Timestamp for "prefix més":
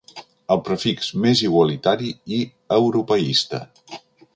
0.69-1.43